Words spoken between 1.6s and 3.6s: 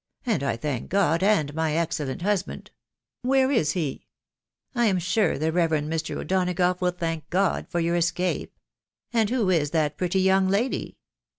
excellent husband.... where